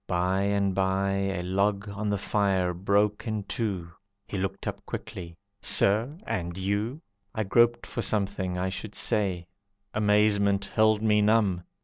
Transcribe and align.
By 0.07 0.41
and 0.41 0.73
by 0.73 1.11
A 1.11 1.43
log 1.43 1.87
on 1.87 2.09
the 2.09 2.17
fire 2.17 2.73
broke 2.73 3.27
in 3.27 3.43
two. 3.43 3.91
He 4.25 4.35
looked 4.35 4.65
up 4.67 4.83
quickly, 4.87 5.37
"Sir, 5.61 6.17
and 6.25 6.57
you?" 6.57 7.03
I 7.35 7.43
groped 7.43 7.85
for 7.85 8.01
something 8.01 8.57
I 8.57 8.69
should 8.69 8.95
say; 8.95 9.45
Amazement 9.93 10.65
held 10.73 11.03
me 11.03 11.21
numb. 11.21 11.65